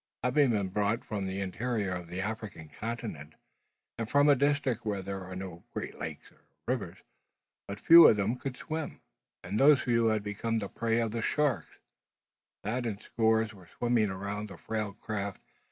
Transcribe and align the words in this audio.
Having 0.23 0.49
been 0.49 0.69
brought 0.69 1.05
from 1.05 1.27
the 1.27 1.41
interior 1.41 1.93
of 1.93 2.07
the 2.07 2.21
African 2.21 2.69
continent, 2.69 3.35
and 3.99 4.09
from 4.09 4.27
a 4.29 4.35
district 4.35 4.83
where 4.83 5.03
there 5.03 5.21
are 5.23 5.35
no 5.35 5.63
great 5.73 5.93
lakes 5.99 6.31
or 6.31 6.41
rivers, 6.65 6.97
but 7.67 7.79
few 7.79 8.07
of 8.07 8.17
them 8.17 8.35
could 8.35 8.57
swim; 8.57 8.99
and 9.43 9.59
those 9.59 9.83
few 9.83 10.07
had 10.07 10.23
become 10.23 10.57
the 10.57 10.69
prey 10.69 10.99
of 10.99 11.11
the 11.11 11.21
sharks, 11.21 11.77
that 12.63 12.87
in 12.87 12.99
scores 12.99 13.53
were 13.53 13.67
swimming 13.77 14.09
around 14.09 14.47
the 14.49 14.57
frail 14.57 14.93
craft. 14.93 15.39